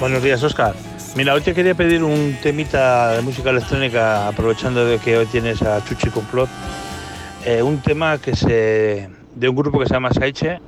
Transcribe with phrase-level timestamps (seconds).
[0.00, 0.74] Buenos días, Oscar.
[1.14, 5.60] Mira, hoy te quería pedir un temita de música electrónica, aprovechando de que hoy tienes
[5.60, 6.48] a Chuchi Complot.
[7.44, 10.58] Eh, un tema que se de un grupo que se llama Saiche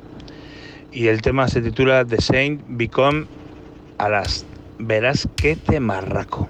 [0.92, 3.24] y el tema se titula The Saint Become
[3.96, 4.44] a las
[4.78, 6.46] verás que te marraco.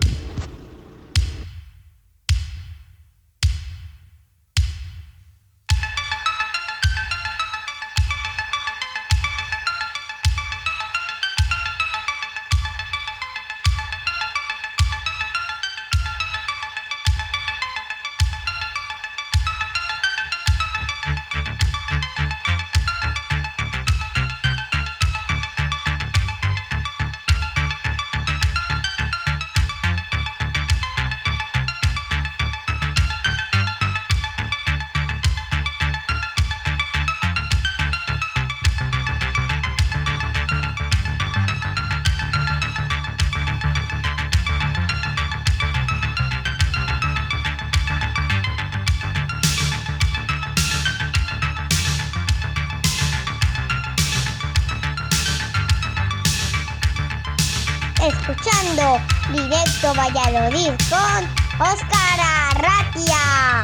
[59.32, 61.24] Directo Valladolid con
[61.60, 62.18] Óscar
[62.50, 63.62] Arratia.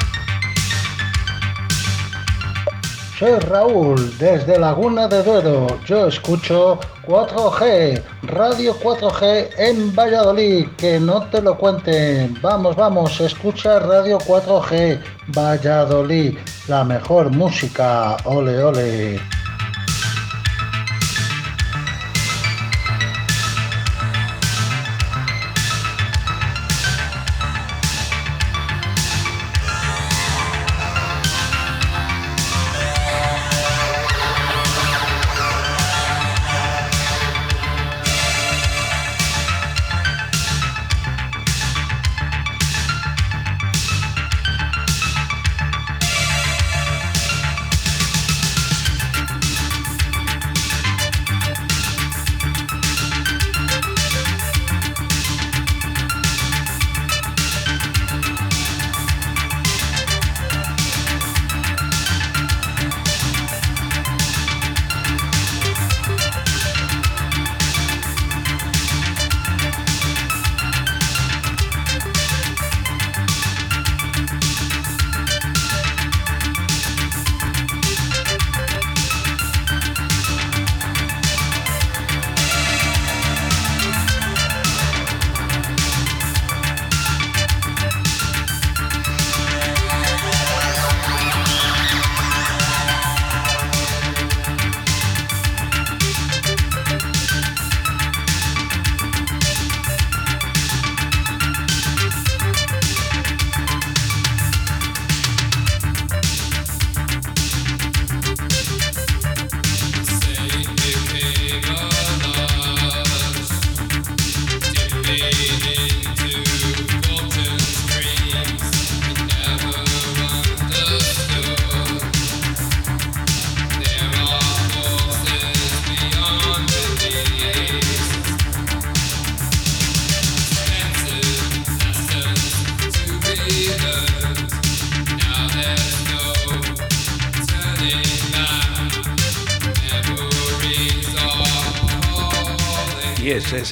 [3.19, 5.67] Soy Raúl, desde Laguna de Duero.
[5.85, 10.69] Yo escucho 4G, Radio 4G en Valladolid.
[10.77, 12.39] Que no te lo cuenten.
[12.41, 15.01] Vamos, vamos, escucha Radio 4G,
[15.37, 16.39] Valladolid.
[16.69, 18.17] La mejor música.
[18.25, 19.38] Ole, ole.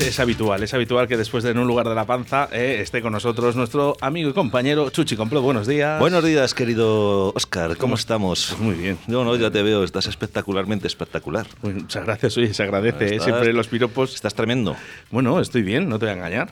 [0.01, 3.01] Es, habitual, es habitual que después de En un lugar de la panza eh, esté
[3.01, 5.43] con nosotros nuestro amigo y compañero Chuchi Complot.
[5.43, 5.99] Buenos días.
[6.01, 7.77] Buenos días, querido Oscar.
[7.77, 8.57] ¿Cómo, estamos?
[8.59, 8.99] Muy bien.
[9.07, 11.47] Yo no, ya te veo, estás espectacularmente espectacular.
[11.63, 13.17] muchas gracias, oye, se agradece.
[13.17, 13.21] ¿eh?
[13.21, 14.15] siempre los piropos.
[14.15, 14.77] Estás tremendo.
[15.11, 16.51] Bueno, estoy bien, no te voy a engañar.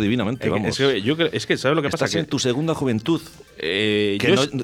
[0.00, 0.78] divinamente, vamos.
[0.78, 2.04] Es que, ¿sabes lo que pasa?
[2.04, 3.20] Estás en tu segunda juventud.
[3.58, 4.18] Eh,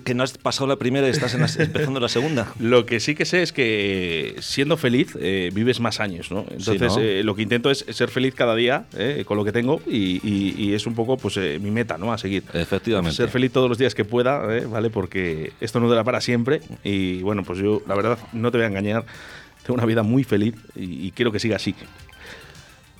[0.05, 2.53] que, no, has pasado la primera y estás empezando la segunda.
[2.59, 6.45] Lo que sí que sé es que siendo feliz vives más años, ¿no?
[6.51, 10.75] Entonces, lo que intento es ser feliz cada día eh, con lo que tengo y,
[10.75, 12.13] es un poco pues eh, mi meta, ¿no?
[12.13, 12.45] A seguir.
[12.53, 13.17] Efectivamente.
[13.17, 14.91] Ser feliz todos los días que pueda, eh, ¿vale?
[14.91, 18.65] Porque esto no dura para siempre y bueno, pues yo la verdad no te voy
[18.65, 19.05] a engañar,
[19.63, 21.75] tengo una vida muy feliz y quiero que siga así.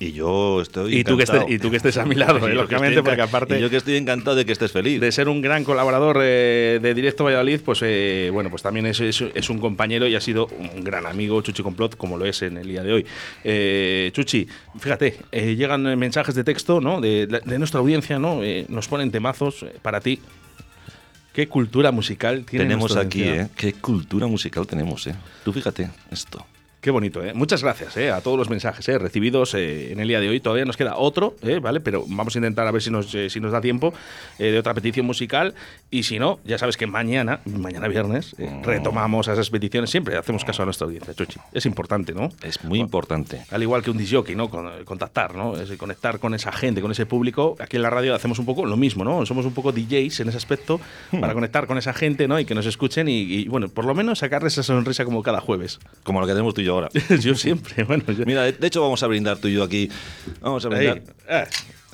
[0.01, 3.03] Y yo estoy y tú que estés Y tú que estés a mi lado, lógicamente,
[3.03, 3.57] porque aparte...
[3.57, 4.99] Y yo que estoy encantado de que estés feliz.
[4.99, 8.99] De ser un gran colaborador eh, de Directo Valladolid, pues eh, bueno, pues también es,
[8.99, 12.57] es, un compañero y ha sido un gran amigo, Chuchi Complot, como lo es en
[12.57, 13.05] el día de hoy.
[13.43, 14.47] Eh, Chuchi,
[14.79, 16.99] fíjate, llegan mensajes de texto ¿no?
[16.99, 18.41] de, de nuestra audiencia, ¿no?
[18.69, 20.19] nos ponen temazos para ti.
[21.33, 23.23] ¿Qué cultura musical tenemos aquí?
[23.23, 23.47] ¿eh?
[23.55, 25.07] ¿Qué cultura musical tenemos?
[25.07, 25.15] Eh?
[25.45, 26.45] Tú fíjate esto.
[26.81, 27.33] Qué bonito, ¿eh?
[27.35, 28.09] Muchas gracias ¿eh?
[28.09, 28.97] a todos los mensajes ¿eh?
[28.97, 30.39] recibidos eh, en el día de hoy.
[30.39, 31.59] Todavía nos queda otro, ¿eh?
[31.59, 31.79] ¿vale?
[31.79, 33.93] Pero vamos a intentar a ver si nos, si nos da tiempo
[34.39, 35.53] de otra petición musical.
[35.91, 38.63] Y si no, ya sabes que mañana, mañana viernes, Oh.
[38.63, 39.91] retomamos esas peticiones.
[39.91, 41.39] Siempre hacemos caso a nuestra audiencia, Chuchi.
[41.53, 42.29] Es importante, ¿no?
[42.41, 43.43] Es muy importante.
[43.51, 44.49] Al igual que un disjockey, ¿no?
[44.49, 45.55] Con- contactar, ¿no?
[45.57, 47.57] Es conectar con esa gente, con ese público.
[47.59, 49.23] Aquí en la radio hacemos un poco lo mismo, ¿no?
[49.27, 50.81] Somos un poco DJs en ese aspecto
[51.19, 52.39] para conectar con esa gente, ¿no?
[52.39, 55.41] Y que nos escuchen y, y, bueno, por lo menos sacarles esa sonrisa como cada
[55.41, 55.77] jueves.
[56.01, 56.89] Como lo que tenemos tú y yo ahora.
[57.21, 58.03] yo siempre, bueno.
[58.07, 59.89] yo- Mira, de de hecho vamos a brindar tú y yo aquí.
[60.41, 61.13] Vamos a Ahí, brindar.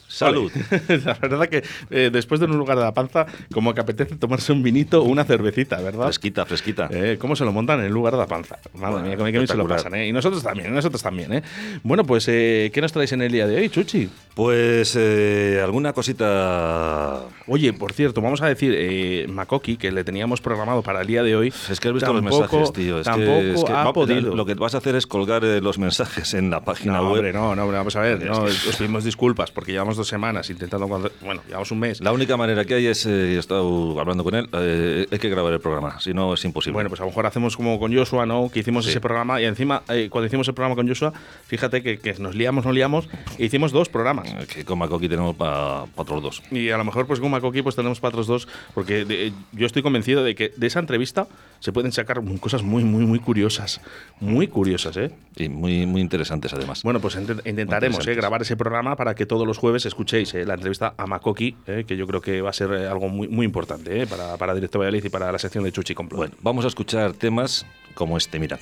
[0.07, 0.51] Salud.
[0.71, 0.97] Vale.
[1.05, 4.51] La verdad que eh, después de un lugar de la panza, como que apetece tomarse
[4.53, 6.05] un vinito o una cervecita, ¿verdad?
[6.05, 6.87] Fresquita, fresquita.
[6.91, 8.57] Eh, ¿Cómo se lo montan en el lugar de la panza?
[8.73, 10.07] Madre Bueno, mía, que bien se lo pasan, ¿eh?
[10.07, 11.43] Y nosotros también, nosotros también, ¿eh?
[11.83, 14.09] Bueno, pues, eh, ¿qué nos traéis en el día de hoy, Chuchi?
[14.33, 17.21] Pues alguna cosita.
[17.47, 21.35] Oye, por cierto, vamos a decir, Makoki, que le teníamos programado para el día de
[21.35, 21.53] hoy.
[21.69, 22.99] Es que has visto los mensajes, tío.
[22.99, 24.35] Es que- tampoco es que ha va- podido.
[24.35, 27.13] Lo que vas a hacer es colgar los mensajes en la página no, web.
[27.13, 28.23] hombre, no, no, vamos a ver.
[28.25, 30.87] No, os pedimos disculpas porque llevamos dos semanas intentando.
[30.87, 31.99] cuando- Bueno, llevamos un mes.
[32.01, 35.29] La única manera que hay es, eh, he estado hablando con él, eh, hay que
[35.29, 36.73] grabar el programa, si no es imposible.
[36.73, 38.49] Bueno, pues a lo mejor hacemos como con Joshua, ¿no?
[38.51, 38.91] Que hicimos Sí.
[38.91, 41.11] ese programa y encima, eh, cuando hicimos el programa con Joshua,
[41.47, 44.27] fíjate que, que nos liamos, nos liamos, e hicimos dos programas.
[44.29, 46.43] Eh, que con Makoki tenemos para otros dos.
[46.51, 49.65] Y a lo mejor, pues con Makoki, pues tenemos para otros dos, porque de- yo
[49.65, 51.27] estoy convencido de que de esa entrevista
[51.59, 53.81] se pueden sacar cosas muy, muy, muy curiosas.
[54.19, 55.11] Muy curiosas, ¿eh?
[55.35, 56.83] Y muy, muy interesantes además.
[56.83, 60.55] Bueno, pues int- intentaremos grabar ese programa para que todos los jueves escuchéis eh, la
[60.55, 63.45] entrevista a Makoki, eh, que yo creo que va a ser eh, algo muy, muy
[63.45, 66.17] importante para, para Directo Valladolid y para la sección de Chuchi Complot.
[66.17, 68.59] Bueno, vamos a escuchar temas como este, mira.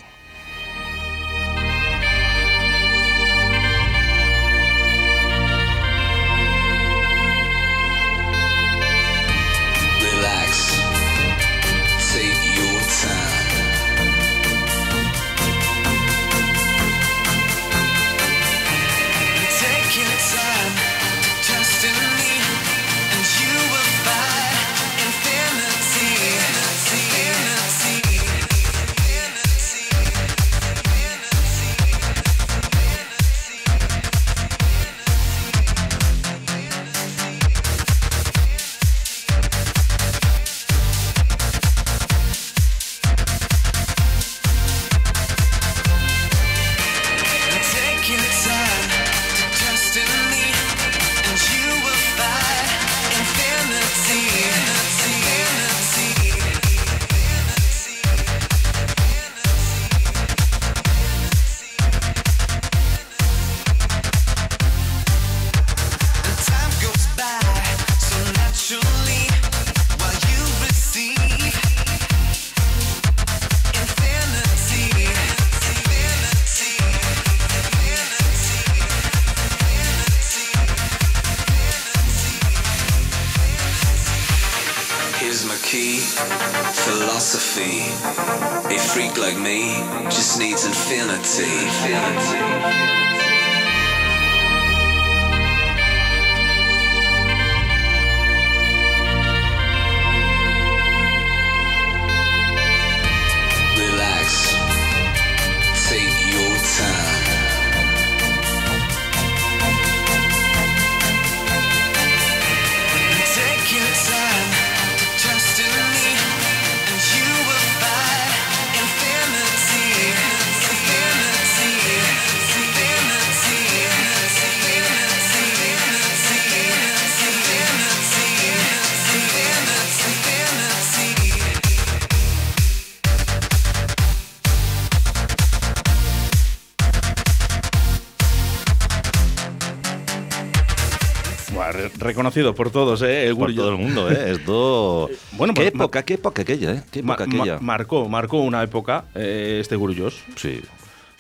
[142.06, 143.28] Reconocido por todos, ¿eh?
[143.28, 144.32] El Por todo el mundo, ¿eh?
[144.32, 145.10] Esto...
[145.34, 146.84] Bueno, ¿Qué época, qué época aquella, ¿eh?
[146.92, 147.60] ¿Qué época ma- aquella?
[147.60, 150.24] marcó, marcó una época eh, este Gurullos.
[150.36, 150.62] sí.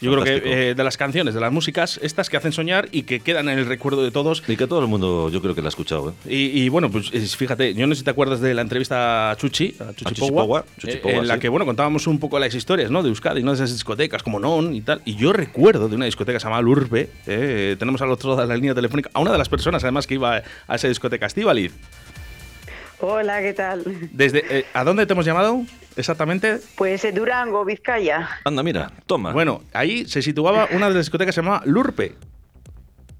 [0.01, 3.03] Yo creo que eh, de las canciones, de las músicas, estas que hacen soñar y
[3.03, 4.43] que quedan en el recuerdo de todos.
[4.47, 6.13] Y que todo el mundo, yo creo que la ha escuchado, ¿eh?
[6.33, 9.31] Y, y, bueno, pues es- fíjate, yo no sé si te acuerdas de la entrevista
[9.31, 11.65] a Chuchi, a Chuchi, A Chuchi Powa, Powa, Chuchi eh, Powa, en la que bueno
[11.65, 13.03] contábamos un poco las historias ¿no?
[13.03, 13.51] de Euskadi, ¿no?
[13.51, 15.01] de esas discotecas como Non y tal.
[15.05, 18.41] Y yo recuerdo de una discoteca que se llama Lurbe, eh, tenemos al otro lado
[18.41, 21.25] de la línea telefónica a una de las personas además que iba a esa discoteca,
[21.25, 21.73] Estíbaliz.
[22.99, 23.83] Hola, ¿qué tal?
[24.11, 25.63] Desde, eh, ¿A dónde te hemos llamado
[25.95, 26.59] exactamente?
[26.75, 28.29] Pues en Durango, Vizcaya.
[28.43, 29.31] Anda, mira, toma.
[29.31, 32.15] Bueno, ahí se situaba una de las discotecas que se llamaba Lurpe.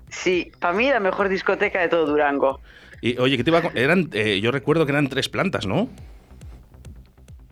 [0.10, 2.60] Sí, para mí la mejor discoteca de todo Durango.
[3.02, 5.90] Y oye, que te iba a eran, eh, yo recuerdo que eran tres plantas, ¿no?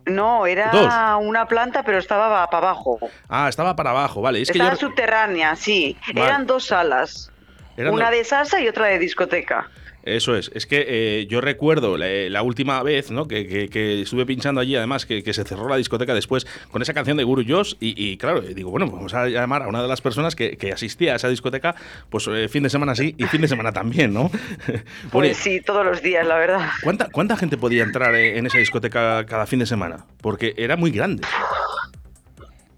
[0.05, 1.25] No, era Dos.
[1.25, 2.99] una planta, pero estaba para abajo.
[3.29, 4.41] Ah, estaba para abajo, vale.
[4.41, 4.87] Es que estaba yo.
[4.87, 5.97] subterránea, sí.
[6.13, 6.25] Vale.
[6.27, 7.31] Eran dos salas.
[7.77, 9.69] Eran una dos- de salsa y otra de discoteca.
[10.03, 13.27] Eso es, es que eh, yo recuerdo la, la última vez ¿no?
[13.27, 16.81] que, que- que estuve pinchando allí, además que, que se cerró la discoteca después con
[16.81, 19.81] esa canción de Guru Josh y, y, claro, digo, bueno, vamos a llamar a una
[19.81, 21.75] de las personas que, asistía a esa discoteca,
[22.09, 24.29] pues eh, fin de semana sí y fin de semana también, ¿no?
[25.11, 26.69] Pues sí, todos los días, la verdad.
[26.83, 30.05] ¿cuánta, ¿cuánta gente podía entrar eh, en esa discoteca cada fin de semana?
[30.21, 31.23] Porque era muy grande.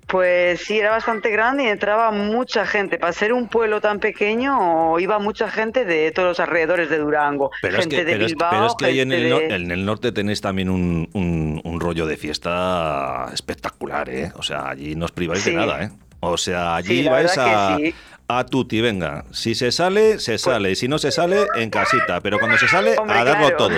[0.07, 2.99] Pues sí, era bastante grande y entraba mucha gente.
[2.99, 7.49] Para ser un pueblo tan pequeño, iba mucha gente de todos los alrededores de Durango.
[7.61, 9.71] Pero es, gente que, de pero, es, pero es que ahí en el, de- en
[9.71, 14.31] el norte tenéis también un, un- un rollo de fiesta espectacular, ¿eh?
[14.35, 15.89] O sea, allí no os priváis de nada, ¿eh?
[16.19, 17.93] O sea, allí Sí, vais a, sí.
[18.27, 19.25] a tutti, venga.
[19.31, 20.71] Si se sale, se sale.
[20.71, 22.21] Y si no se sale, en casita.
[22.21, 23.57] Pero cuando se sale, Hombre, a darlo claro.
[23.57, 23.69] todo.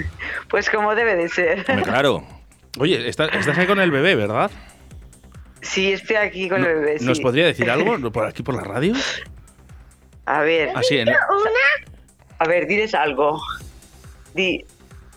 [0.48, 1.64] pues como debe de ser.
[1.68, 2.24] Hombre, claro.
[2.78, 4.50] Oye, está- estás ahí con el bebé, ¿verdad?
[5.62, 6.96] Sí, estoy aquí con No- el bebé.
[7.00, 7.22] ¿Nos sí.
[7.22, 8.94] podría decir algo por aquí por la radio?
[10.26, 11.08] A ver, Así, en-
[12.38, 13.40] a ver, diles algo.
[14.34, 14.64] Di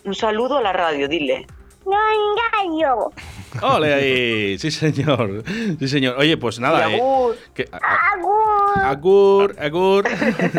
[0.04, 1.46] un saludo a la radio, dile.
[1.86, 2.94] No engaño.
[3.62, 4.58] ¡Ole ahí!
[4.58, 5.44] Sí, señor.
[5.78, 6.16] Sí, señor.
[6.18, 6.90] Oye, pues nada.
[6.90, 7.36] Y eh, agur.
[7.54, 8.80] que- a- a- Agur.
[8.84, 10.04] Agur, agur.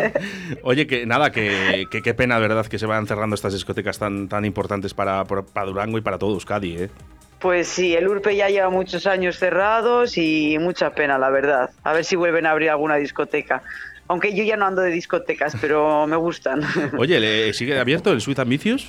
[0.62, 2.66] Oye, que nada, que, que qué pena, ¿verdad?
[2.66, 6.18] Que se vayan cerrando estas discotecas tan, tan importantes para, para, para Durango y para
[6.18, 6.90] todo Euskadi, ¿eh?
[7.38, 11.70] Pues sí, el Urpe ya lleva muchos años cerrados y mucha pena, la verdad.
[11.84, 13.62] A ver si vuelven a abrir alguna discoteca.
[14.08, 16.62] Aunque yo ya no ando de discotecas, pero me gustan.
[16.98, 18.86] Oye, ¿le sigue abierto el Sweet Ambitious?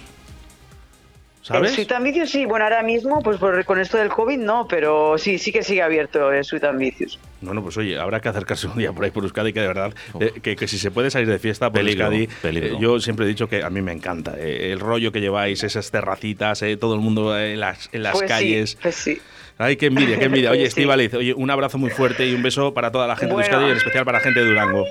[1.47, 1.69] ¿Sabes?
[1.71, 5.17] El Sweet Ambitious sí, bueno, ahora mismo, pues por- con esto del COVID no, pero
[5.17, 7.17] sí, sí que sigue abierto el Sweet Ambitious.
[7.39, 9.93] Bueno, pues oye, habrá que acercarse un día por ahí por Euskadi, que de verdad,
[10.19, 12.75] eh, que, que si se puede salir de fiesta por Peligro, Euskadi, peligro.
[12.75, 14.33] eh, yo siempre he dicho que a mí me encanta.
[14.37, 18.13] eh, el rollo que lleváis, esas terracitas, eh, todo el mundo en las, en las
[18.13, 18.71] pues calles.
[18.71, 19.21] sí, pues sí.
[19.57, 20.51] Ay, qué envidia, qué envidia.
[20.51, 20.67] Oye, sí.
[20.67, 23.47] Estivaliz, oye, un abrazo muy fuerte y un beso para toda la gente Bueno.
[23.47, 24.83] de Euskadi y en especial para la gente de Durango.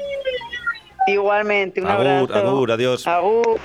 [1.08, 2.34] Igualmente, un Agur, abrazo.
[2.48, 3.06] agur, adiós.
[3.06, 3.60] Agur.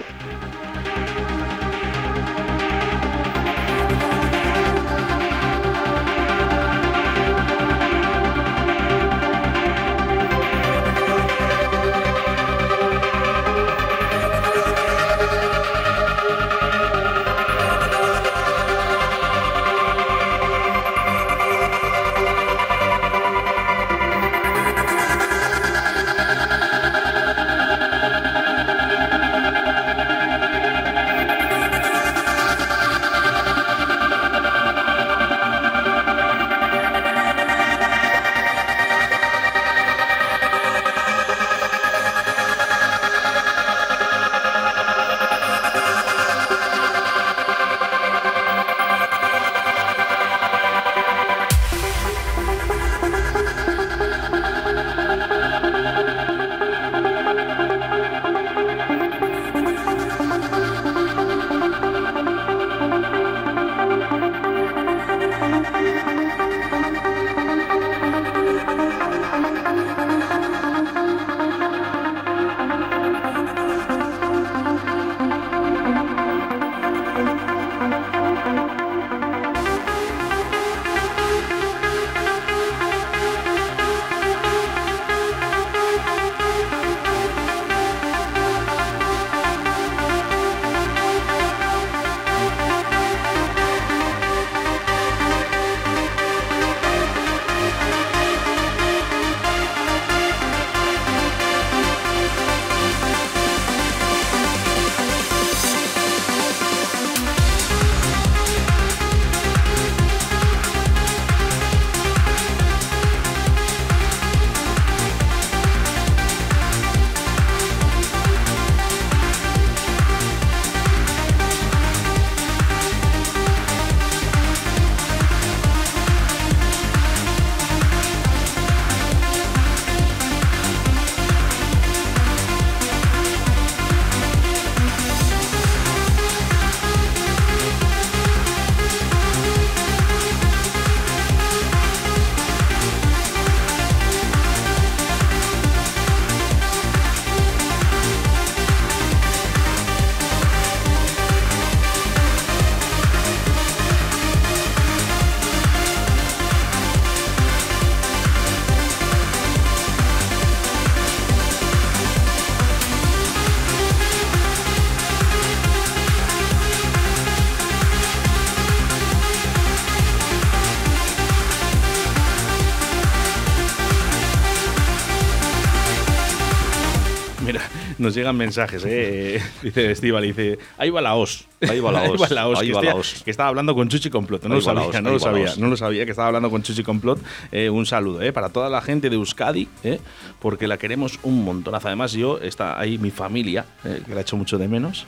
[177.45, 177.61] Mira,
[177.97, 179.41] nos llegan mensajes, ¿eh?
[179.61, 181.47] Dice Estival, dice, ahí va la os.
[181.61, 183.23] Ahí va la os, la os, ahí que, va la os.
[183.23, 184.43] que estaba hablando con Chuchi Complot.
[184.43, 186.11] No Ahí lo va sabía, os, no ahí lo va sabía, no lo sabía que
[186.11, 187.19] estaba hablando con Chuchi Complot.
[187.51, 188.31] Eh, un saludo, ¿eh?
[188.31, 189.99] Para toda la gente de Euskadi, ¿eh?
[190.39, 191.87] Porque la queremos un montonazo.
[191.87, 194.01] Además, yo, está ahí mi familia, ¿eh?
[194.05, 195.05] que la echo mucho de menos.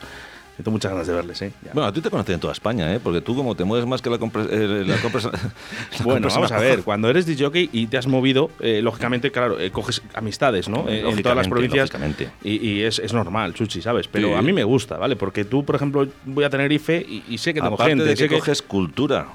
[0.58, 1.52] Tengo muchas ganas de verles, ¿eh?
[1.66, 1.72] Ya.
[1.74, 3.00] Bueno, a ti te conocen en toda España, ¿eh?
[3.04, 4.44] Porque tú como te mueves más que la compra...
[4.50, 8.52] eh, la compra- la Bueno, vamos a ver, cuando eres DJ y te has movido,
[8.60, 10.88] eh, lógicamente, claro, eh, coges amistades, ¿no?
[10.88, 11.90] Eh, en todas las provincias.
[11.90, 12.30] lógicamente.
[12.44, 14.08] Y, y es, es normal, Chuchi, ¿sabes?
[14.08, 14.34] Pero Sí.
[14.36, 15.16] a mí me gusta, ¿vale?
[15.16, 18.06] Porque tú, por ejemplo, voy a Tenerife y, y sé que tengo Aparte gente.
[18.06, 19.28] de sé que coges cultura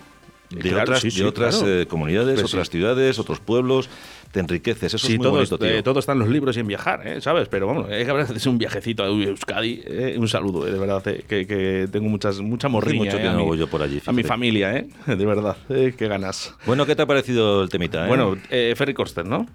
[0.50, 1.80] de Claro, otras, sí, sí, de otras claro.
[1.82, 2.56] eh, comunidades, Pues sí.
[2.56, 3.90] otras ciudades, otros pueblos,
[4.32, 4.94] te enriqueces.
[4.94, 5.68] Eso Sí, es muy todo, bonito, tío.
[5.68, 7.20] eh, todo está en los libros y en viajar, ¿eh?
[7.20, 7.48] ¿sabes?
[7.48, 9.82] Pero bueno, hay que hacer un viajecito a Euskadi.
[9.84, 13.04] eh, un saludo, eh, de verdad, eh, que, que tengo muchas, mucha morriña.
[13.04, 14.28] mucho que a no mi- yo por allí, A mi fíjate.
[14.28, 14.88] familia, ¿eh?
[15.06, 16.54] De verdad, eh, qué ganas.
[16.66, 18.06] Bueno, ¿qué te ha parecido el temita?
[18.06, 19.46] Bueno, Ferry Corster, ¿no?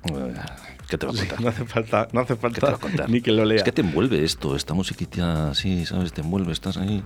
[0.90, 1.42] ¿qué te va a contar?
[1.42, 3.58] No hace falta, no hace ¿Qué te va falta ni que lo lea.
[3.58, 6.14] Es que te envuelve esto, esta musiquita así, ¿sabes?
[6.14, 7.02] Te envuelve, estás ahí.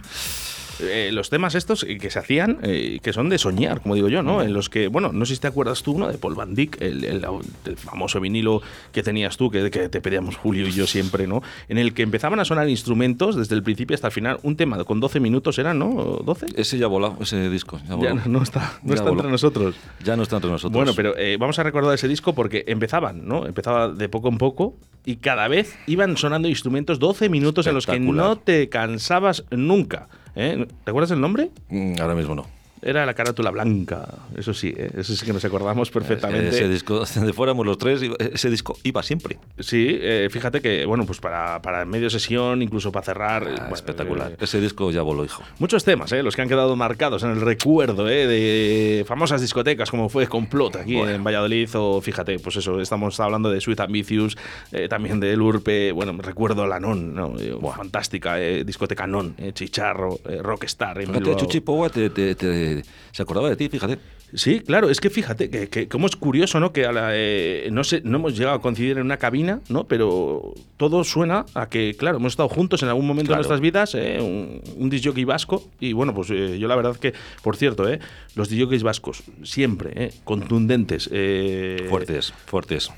[0.81, 4.23] Eh, los temas estos que se hacían, eh, que son de soñar, como digo yo,
[4.23, 4.41] ¿no?
[4.41, 6.07] En los que, bueno, no sé si te acuerdas tú, ¿no?
[6.07, 7.25] De Paul Van Dyck, el, el-
[7.65, 11.41] el famoso vinilo que tenías tú, que, que te pedíamos Julio y yo siempre, ¿no?
[11.69, 14.39] En el que empezaban a sonar instrumentos desde el principio hasta el final.
[14.43, 16.19] Un tema con 12 minutos eran, ¿no?
[16.19, 16.53] ¿12?
[16.55, 17.79] Ese ya volado, ese disco.
[17.83, 18.15] Ya, Ya voló.
[18.15, 19.13] no, no está, no Ya está voló.
[19.21, 19.75] entre nosotros.
[20.03, 20.73] Ya no está entre nosotros.
[20.77, 23.45] Bueno, pero eh, vamos a recordar ese disco porque empezaban, ¿no?
[23.45, 27.85] Empezaba de poco en poco y cada vez iban sonando instrumentos 12 minutos en los
[27.85, 30.07] que no te cansabas nunca.
[30.37, 30.67] ¿Eh?
[30.83, 31.49] ¿Te acuerdas el nombre?
[31.69, 32.45] Mm, Ahora mismo no.
[32.87, 34.89] Era la carátula blanca, eso sí, ¿eh?
[34.97, 36.49] eso sí que nos acordamos perfectamente.
[36.49, 39.37] Ese disco, de fuéramos los tres, ese disco iba siempre.
[39.59, 43.43] Sí, eh, fíjate que, bueno, pues para, para medio sesión, incluso para cerrar.
[43.45, 44.31] Ah, bueno, espectacular.
[44.31, 45.43] eh, Ese disco ya voló, hijo.
[45.59, 46.23] Muchos temas, ¿eh?
[46.23, 48.25] los que han quedado marcados en el recuerdo ¿eh?
[48.25, 51.11] de famosas discotecas como fue Complot aquí Bueno.
[51.11, 54.37] en Valladolid o fíjate, pues eso, estamos hablando de Sweet Ambitious,
[54.71, 57.35] eh, también de El Urpe, bueno, recuerdo la Non, ¿no?
[57.75, 61.01] Fantástica, eh, discoteca Non, eh, Chicharro, Rockstar.
[61.01, 61.35] en.
[61.35, 62.76] Chuchi te, te- te-
[63.11, 63.97] se acordaba de ti, fíjate.
[64.33, 66.73] Sí, claro, es que fíjate que, que como es curioso, ¿no?
[66.73, 69.85] Que a la, eh, no sé, no hemos llegado a coincidir en una cabina, ¿no?
[69.87, 73.43] Pero todo suena a que, claro, hemos estado juntos en algún momento Claro.
[73.43, 74.17] de nuestras vidas, ¿eh?
[74.21, 75.63] un, un disjockey vasco.
[75.79, 77.99] Y bueno, pues eh, yo la verdad que, por cierto, ¿eh?
[78.35, 80.13] Los disjockeys vascos, siempre, ¿eh?
[80.25, 81.09] Contundentes.
[81.13, 82.91] eh, Fuertes, fuertes.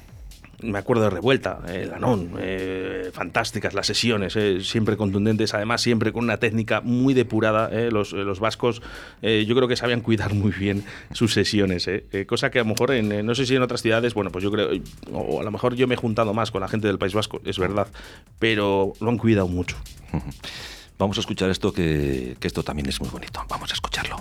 [0.61, 6.11] Me acuerdo de Revuelta, eh, Lanón, eh, fantásticas las sesiones, eh, siempre contundentes, además siempre
[6.11, 7.69] con una técnica muy depurada.
[7.71, 8.81] eh, los, los vascos
[9.21, 11.89] yo creo que sabían cuidar muy bien sus sesiones,
[12.27, 14.51] cosa que a lo mejor, en, no sé si en otras ciudades, bueno, pues yo
[14.51, 14.69] creo,
[15.11, 17.41] o a lo mejor yo me he juntado más con la gente del País Vasco,
[17.45, 17.87] es verdad,
[18.37, 19.77] pero lo han cuidado mucho.
[20.97, 23.45] Vamos a escuchar esto que, que esto también es muy bonito.
[23.47, 24.17] Vamos a escucharlo.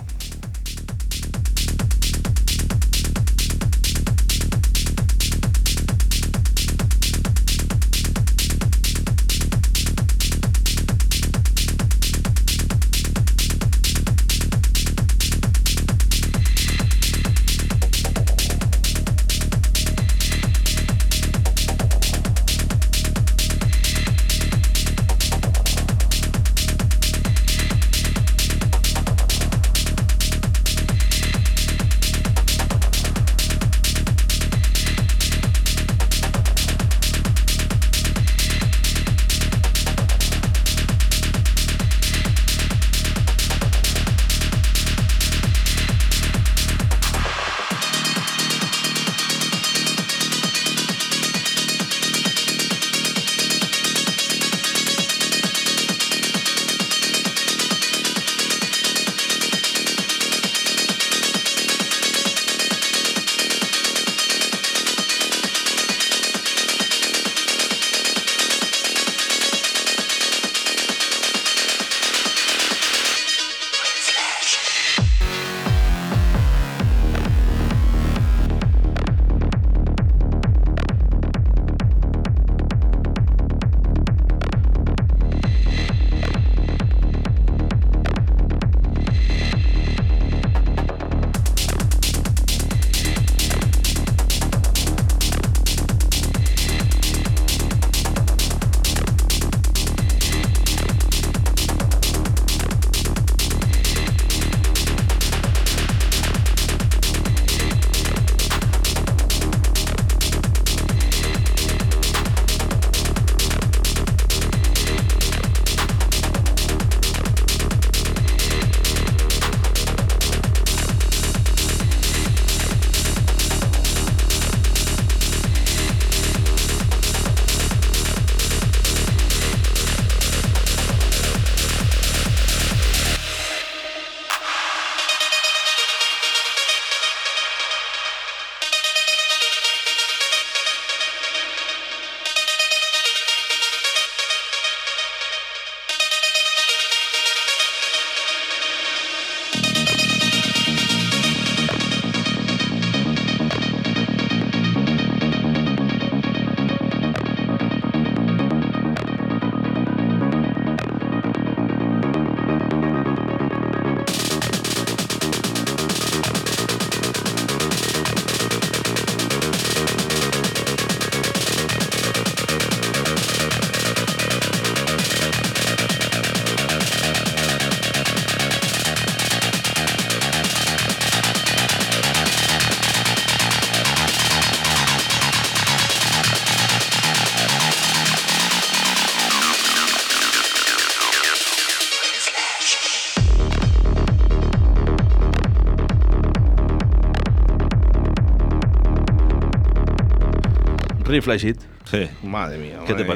[201.09, 201.68] Riflegit.
[201.91, 202.07] Sí.
[202.23, 202.79] Madre mía.
[202.85, 203.07] ¿Qué te mía,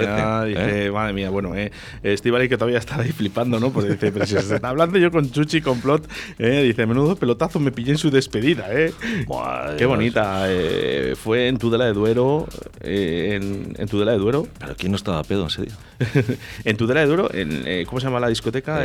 [0.45, 0.85] parece?
[0.87, 0.91] ¿Eh?
[0.91, 3.71] madre mía, bueno, eh, Estivali que todavía está ahí flipando, ¿no?
[3.71, 6.09] Porque dice, pero si se está hablando yo con Chuchi Complot,
[6.39, 8.93] eh, dice, menudo pelotazo me pillé en su despedida, ¿eh?
[9.77, 10.45] Qué bonita.
[10.47, 12.47] eh, fue en Tudela de Duero,
[12.81, 15.73] eh, en, en Tudela de Duero, Pero ¿quién no estaba a pedo, en serio?
[16.65, 18.81] en Tudela de Duero, en, ¿cómo se llama la discoteca?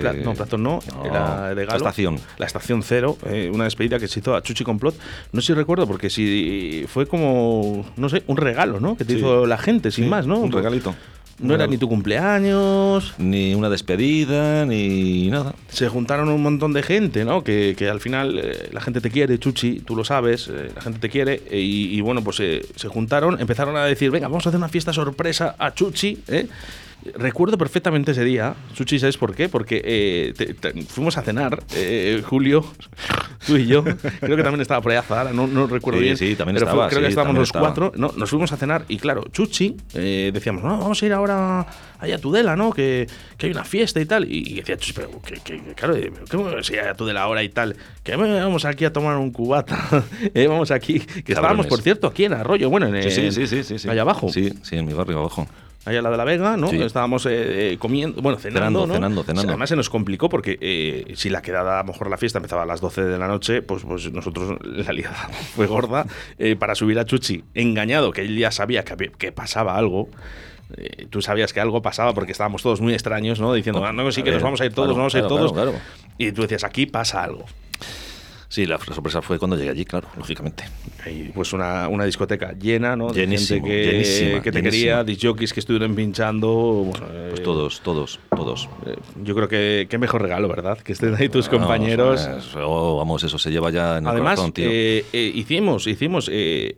[0.00, 1.76] Pla- no, Platón no, no, de la Galo.
[1.76, 2.18] Estación.
[2.38, 3.16] La Estación Cero,
[3.52, 4.94] una despedida que se hizo a Chuchi Complot.
[5.32, 8.96] No sé si recuerdo, porque si fue como, no sé, un regalo, ¿no?
[8.96, 9.19] Que te Sí.
[9.20, 10.38] Hizo la gente, sin más, ¿no?
[10.38, 10.94] un regalito.
[11.38, 13.14] No era ni tu cumpleaños.
[13.16, 15.54] Ni una despedida, ni nada.
[15.70, 17.42] Se juntaron un montón de gente, ¿no?
[17.42, 20.82] Que, que al final eh, la gente te quiere, Chuchi, tú lo sabes, eh, la
[20.82, 21.40] gente te quiere.
[21.50, 24.58] eh, y, y bueno, pues eh, se juntaron, empezaron a decir, venga, vamos a hacer
[24.58, 26.46] una fiesta sorpresa a Chuchi, ¿eh?
[27.16, 29.48] Recuerdo perfectamente ese día, Chuchi, ¿sabes por qué?
[29.48, 32.62] Porque eh, te- te- fuimos a cenar, eh, Julio,
[33.46, 36.16] tú y yo, creo que también estaba por Azahara, no, no recuerdo Sí, bien.
[36.18, 37.66] sí, también pero fue- estaba, creo que estábamos los estaba.
[37.68, 41.12] cuatro, no, nos fuimos a cenar y claro, Chuchi, eh, decíamos, no, vamos a ir
[41.14, 41.66] ahora
[42.00, 42.70] allá a Tudela, ¿no?
[42.70, 43.06] Que,
[43.38, 44.30] que hay una fiesta y tal.
[44.30, 47.48] Y, y decía Chuchi, pero que, que- claro, eh, ¿cómo vamos a Tudela ahora y
[47.48, 47.76] tal?
[48.04, 52.26] Que vamos aquí a tomar un cubata, eh, vamos aquí, que estábamos, por cierto, aquí
[52.26, 53.88] en Arroyo, bueno, en, Sí, sí, en- sí, sí, sí, sí.
[53.88, 54.28] allá abajo.
[54.28, 55.48] Sí, sí, en mi barrio abajo.
[55.86, 56.68] Allá a la de la Vega, ¿no?
[56.68, 56.76] Sí.
[56.82, 58.94] Estábamos eh, eh, comiendo, bueno, cenando, Cenando, ¿no?
[58.94, 59.48] cenando, cenando.
[59.52, 62.64] Además se nos complicó porque eh, si la quedada, a lo mejor la fiesta empezaba
[62.64, 66.04] a las 12 de la noche, pues, pues nosotros la liada fue gorda
[66.38, 70.10] eh, para subir a Chuchi, engañado, que él ya sabía que, pasaba algo.
[70.76, 73.54] Eh, tú sabías que algo pasaba porque estábamos todos muy extraños, ¿no?
[73.54, 75.18] Diciendo, ah, no, sí a que nos vamos a ir todos, claro, nos vamos a
[75.18, 75.52] ir claro, todos.
[75.52, 75.84] claro, claro.
[76.18, 77.46] Y tú decías, aquí pasa algo.
[78.52, 80.64] Sí, la sorpresa fue cuando llegué allí, claro, lógicamente.
[81.06, 83.12] Y pues una, una discoteca llena, ¿no?
[83.12, 84.70] De Llenísimo, gente que, llenísima, que te llenísima.
[84.82, 86.48] quería, disjockeys que estuvieron pinchando.
[86.90, 88.68] bueno, Pues eh, todos, todos, todos.
[88.86, 90.78] Eh, Yo creo que qué mejor regalo, ¿verdad?
[90.78, 92.26] Que estén ahí tus Vamos, compañeros.
[92.28, 94.66] pues, oh, vamos, eso se lleva ya en el Además, corazón, tío.
[94.68, 96.28] eh, eh, hicimos, hicimos,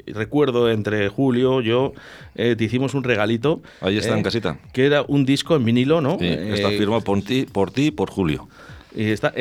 [0.08, 1.94] recuerdo entre Julio, yo,
[2.34, 3.62] te hicimos un regalito.
[3.80, 4.58] Ahí está en casita.
[4.74, 6.18] Que era un disco en vinilo, ¿no?
[6.20, 8.46] Sí, está firmado por ti, por ti y por Julio.
[8.94, 9.32] y está,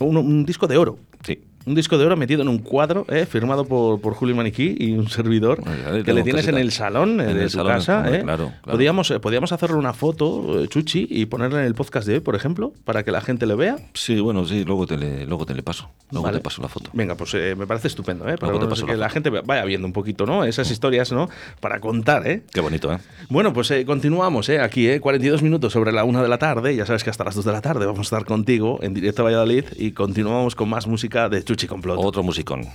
[0.00, 0.98] un, un disco de oro.
[1.24, 1.40] Sí.
[1.66, 4.92] Un disco de oro metido en un cuadro, eh, firmado por, por Julio Maniquí y
[4.92, 7.72] un servidor, Bueno, que le tienes en el salón eh, En de el tu salón,
[7.74, 7.98] casa.
[7.98, 8.22] hombre, eh.
[8.22, 8.76] claro, claro.
[8.78, 12.20] Podíamos, eh, podíamos hacerle una foto, eh, Chuchi, y ponerla en el podcast de hoy,
[12.20, 13.76] por ejemplo, para que la gente le vea.
[13.92, 15.90] Sí, bueno, sí, luego te le, luego te le paso.
[16.10, 16.38] Luego Vale.
[16.38, 16.90] te paso la foto.
[16.94, 18.36] Venga, pues eh, me parece estupendo, ¿eh?
[18.38, 20.44] Para Luego te no sé paso que la gente vaya viendo un poquito, ¿no?
[20.44, 21.28] Esas historias, ¿no?
[21.60, 22.42] Para contar, ¿eh?
[22.54, 22.98] Qué bonito, ¿eh?
[23.28, 24.60] Bueno, pues continuamos, ¿eh?
[24.60, 24.98] Aquí, ¿eh?
[24.98, 26.74] 42 minutos sobre la una de la tarde.
[26.74, 29.20] Ya sabes que hasta las 2 de la tarde vamos a estar contigo en directo
[29.22, 31.49] a Valladolid y continuamos con más música de
[31.98, 32.66] Otro musicón.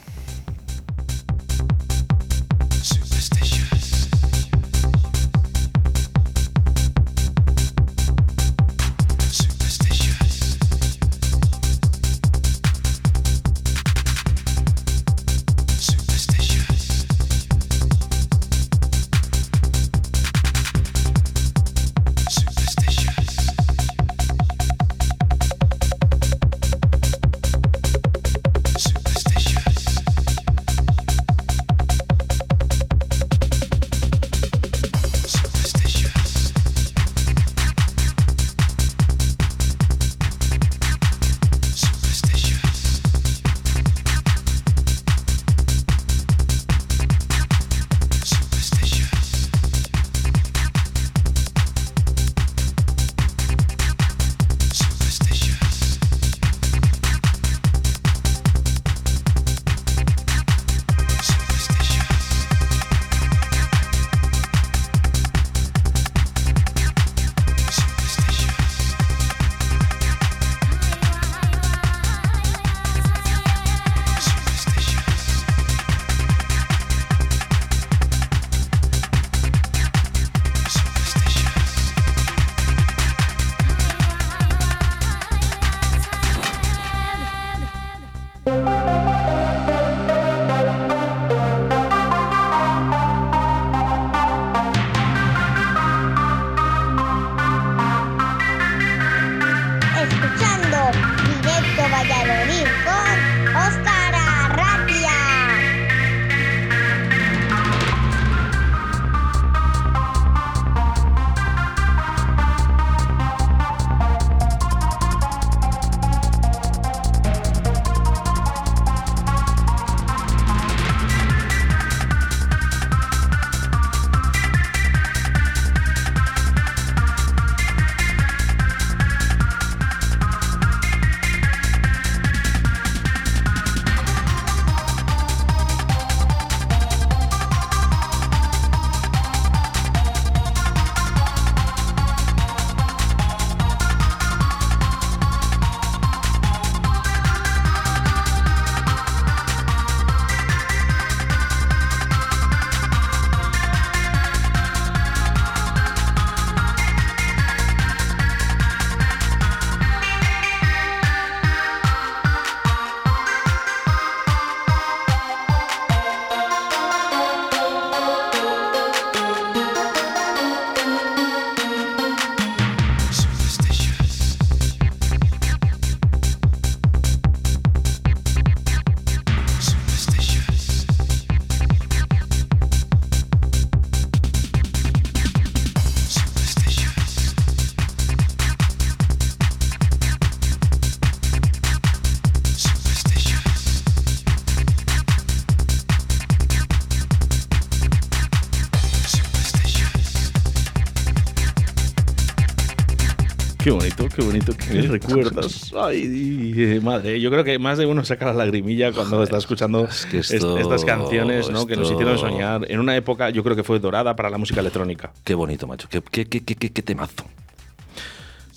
[205.77, 209.85] Ay, eh, madre, yo creo que más de uno saca la lagrimilla cuando está escuchando
[209.85, 211.65] es que est- esto- estas canciones ¿no?
[211.67, 214.59] que nos hicieron soñar en una época, yo creo que fue dorada para la música
[214.61, 215.11] electrónica.
[215.23, 215.87] Qué bonito, macho.
[215.89, 217.13] Qué, qué, qué, qué, qué- qué temazo.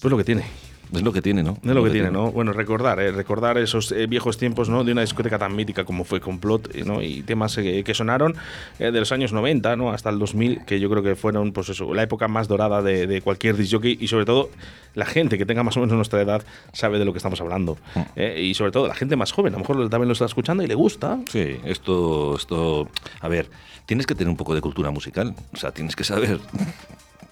[0.00, 0.44] Pues lo que tiene.
[0.92, 1.58] Es lo que tiene, ¿no?
[1.62, 2.30] Es lo que tiene, ¿no?
[2.32, 4.84] Bueno, recordar, eh, recordar esos eh, viejos tiempos, ¿no?
[4.84, 7.02] De una discoteca tan mítica como fue Complot, eh, ¿no?
[7.02, 8.34] Y temas eh, que sonaron
[8.78, 9.90] eh, de los años 90, ¿no?
[9.90, 13.06] Hasta el 2000, que yo creo que fueron, pues eso, la época más dorada de,
[13.06, 14.50] de cualquier disc jockey y sobre todo
[14.94, 17.78] la gente que tenga más o menos nuestra edad sabe de lo que estamos hablando.
[18.16, 20.62] Eh, y sobre todo la gente más joven, a lo mejor también lo está escuchando
[20.62, 21.18] y le gusta.
[21.28, 22.88] Sí, esto, esto.
[23.20, 23.48] A ver,
[23.86, 25.34] tienes que tener un poco de cultura musical.
[25.52, 26.40] O sea, tienes que saber.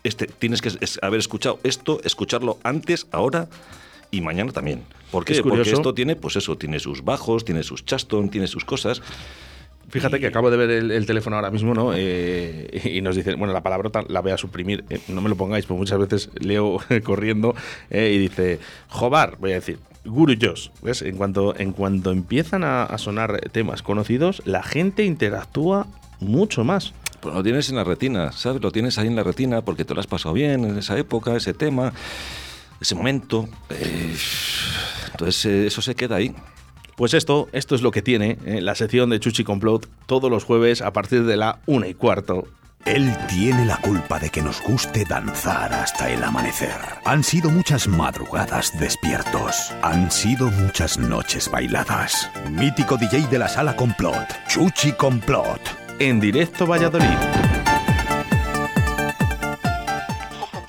[0.07, 3.49] Este, tienes que es- haber escuchado esto, escucharlo antes, ahora
[4.11, 4.83] y mañana también.
[5.11, 5.33] ¿Por qué?
[5.33, 9.03] Es Porque esto tiene, pues eso, tiene sus bajos, tiene sus chaston, tiene sus cosas.
[9.89, 11.93] Fíjate que acabo de ver el, el teléfono ahora mismo, ¿no?
[11.95, 15.37] Eh, y nos dicen, bueno, la palabrota la voy a suprimir, eh, no me lo
[15.37, 17.55] pongáis, porque muchas veces leo corriendo
[17.91, 21.03] eh, y dice, Jobar, voy a decir, Guruyos, ¿ves?
[21.03, 25.87] En cuanto, en cuanto empiezan a, a sonar temas conocidos, la gente interactúa
[26.21, 26.93] mucho más.
[27.27, 28.63] Pues lo tienes en la retina, ¿sabes?
[28.63, 31.35] Lo tienes ahí en la retina porque te lo has pasado bien en esa época,
[31.35, 31.93] ese tema,
[32.81, 33.49] ese momento.
[33.69, 34.15] Eh,
[35.11, 36.33] entonces, eh, eso se queda ahí.
[36.95, 40.45] Pues esto, esto es lo que tiene eh, la sección de Chuchi Complot todos los
[40.45, 42.47] jueves a partir de la una y cuarto.
[42.85, 46.79] Él tiene la culpa de que nos guste danzar hasta el amanecer.
[47.05, 49.73] Han sido muchas madrugadas despiertos.
[49.83, 52.31] Han sido muchas noches bailadas.
[52.53, 55.86] Mítico DJ de la sala Complot, Chuchi Complot.
[55.99, 57.07] En directo Valladolid.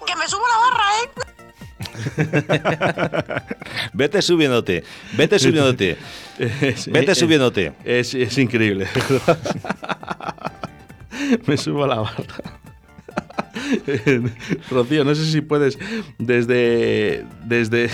[0.06, 1.10] Que me subo la barra, ¿eh?
[3.94, 4.84] Vete subiéndote,
[5.18, 5.98] vete subiéndote,
[6.40, 7.74] Es- vete subiéndote.
[7.84, 8.88] Es, es increíble.
[11.48, 12.24] Me subo a la barra.
[14.72, 15.78] Rocío, no sé si puedes
[16.18, 17.88] desde desde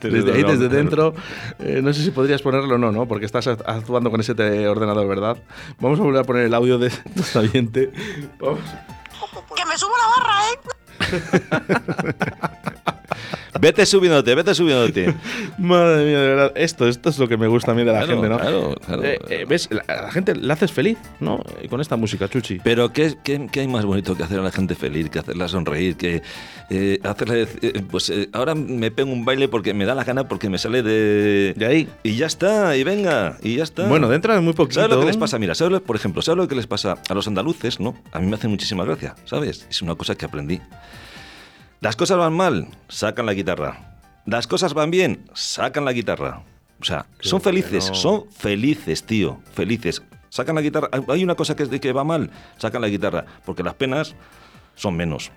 [0.00, 1.14] desde, ahí, desde dentro,
[1.58, 3.06] eh, no sé si podrías ponerlo o no, ¿no?
[3.06, 4.32] Porque estás act- actuando con ese
[4.68, 5.36] ordenador, ¿verdad?
[5.80, 7.90] Vamos a volver a poner el audio de nuestro oyente.
[8.40, 8.60] Vamos.
[9.56, 10.58] Que me subo la barra, ¿eh?
[13.60, 15.14] Vete subiéndote, vete subiéndote.
[15.58, 16.52] Madre mía, de verdad.
[16.54, 18.38] Esto, esto es lo que me gusta a mí de la Claro, gente, ¿no?
[18.38, 19.04] claro, claro.
[19.04, 19.68] Eh, eh, ¿Ves?
[19.70, 21.42] La, a la gente la haces feliz, ¿no?
[21.60, 22.60] Eh, Con esta música, Chuchi.
[22.62, 25.48] Pero ¿qué, qué, qué hay más bonito que hacer a la gente feliz, que hacerla
[25.48, 26.22] sonreír, que
[26.70, 27.48] eh, hacerle...
[27.62, 30.58] eh, pues eh, ahora me pego un baile porque me da la gana, porque me
[30.58, 31.54] sale de...
[31.56, 31.88] De ahí.
[32.02, 33.86] Y ya está, y venga, y ya está.
[33.88, 34.80] Bueno, dentro de muy poquito.
[34.80, 35.38] ¿Sabes lo que les pasa?
[35.38, 37.80] Mira, ¿sabes lo- por ejemplo, ¿sabes lo que les pasa a los andaluces?
[37.80, 39.66] No, a mí me hace muchísima gracia, ¿sabes?
[39.70, 40.60] Es una cosa que aprendí.
[41.80, 43.98] Las cosas van mal, sacan la guitarra.
[44.24, 46.42] Las cosas van bien, sacan la guitarra.
[46.80, 50.02] O sea, son felices, son felices, tío, felices.
[50.28, 50.88] Sacan la guitarra.
[51.08, 54.14] Hay una cosa que, es de que va mal, sacan la guitarra, porque las penas
[54.74, 55.30] son menos.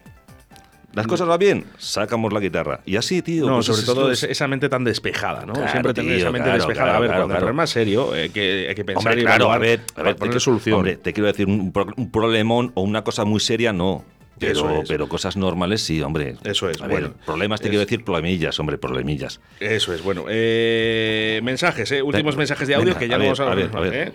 [0.92, 2.82] Las cosas van bien, sacamos la guitarra.
[2.84, 3.46] Y así, tío.
[3.46, 5.54] No, pues sobre es- todo es- es- esa mente tan despejada, ¿no?
[5.54, 6.86] Claro, Siempre tener esa mente claro, despejada.
[6.90, 9.26] claro, a ver, cuando el problema es serio, eh, que hay que pensar Hombre, y
[9.26, 10.78] claro, a ver, a ver, ponerle te, solución.
[10.78, 14.04] Hombre, te quiero decir, un, un problemón o una cosa muy seria, no.
[14.40, 14.88] Pero, Eso es.
[14.88, 16.36] pero cosas normales, sí, hombre.
[16.44, 19.40] Eso es, A ver, bueno, problemas te es- quiero decir problemillas, hombre, problemillas.
[19.60, 20.26] Eso es, bueno.
[20.30, 23.52] Eh, mensajes, eh, últimos mensajes de audio venga, que ya a lo ver, vamos a,
[23.52, 23.94] a ver, a ver.
[23.96, 24.12] ¿eh?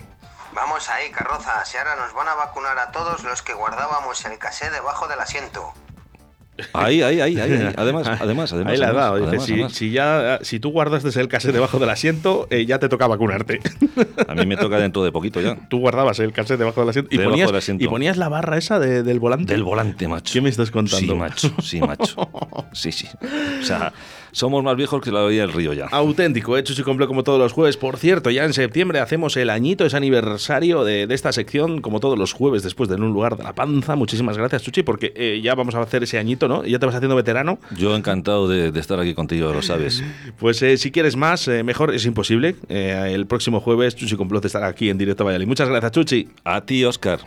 [0.54, 1.64] Vamos ahí, carroza.
[1.64, 5.18] Si ahora nos van a vacunar a todos los que guardábamos el casé debajo del
[5.20, 5.72] asiento.
[6.72, 7.72] Ahí, ahí, ahí, ahí.
[7.76, 8.72] Además, además, además.
[8.72, 9.16] Ahí la además, dado.
[9.16, 9.72] Dice, además, si, además.
[9.72, 13.06] si ya, si tú guardas desde el cassette debajo del asiento, eh, ya te toca
[13.08, 13.60] vacunarte.
[14.28, 15.56] A mí me toca dentro de poquito ya.
[15.68, 17.84] tú guardabas el cassette debajo del asiento y, Debajo ponías, del asiento.
[17.84, 19.52] y ponías la barra esa de- del volante.
[19.52, 20.32] Del volante, macho.
[20.32, 21.12] ¿Qué me estás contando?
[21.14, 22.28] Sí, macho, sí, macho.
[22.72, 23.08] Sí, sí.
[23.60, 23.92] O sea,
[24.34, 25.86] somos más viejos que la orilla del río ya.
[25.86, 27.76] Auténtico, hecho y completo como todos los jueves.
[27.76, 32.00] Por cierto, ya en septiembre hacemos el añito, ese aniversario de, de esta sección, como
[32.00, 33.96] todos los jueves, después de En un lugar de la panza.
[33.96, 36.64] Muchísimas gracias, Chuchi, porque eh, ya vamos a hacer ese añito, ¿no?
[36.64, 37.58] Ya te vas haciendo veterano.
[37.76, 40.02] Yo encantado de, de estar aquí contigo, lo sabes.
[40.38, 42.56] Pues eh, si quieres más, eh, mejor es imposible.
[42.68, 45.46] Eh, el próximo jueves, Chuchi Complot estará aquí en directo a Valladolid.
[45.46, 46.28] Muchas gracias, Chuchi.
[46.44, 47.20] A ti, Oscar.